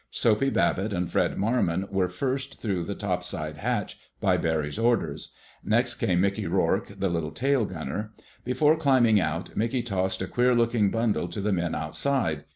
[0.09, 5.31] Soapy Babbitt and Fred Marmon were first through the topside hatch, by Barry's orders.
[5.63, 8.11] Next came Mickey Rourke, the little tail gunner.
[8.43, 12.45] Before climbing out, Mickey tossed a queer looking bundle to the men outside.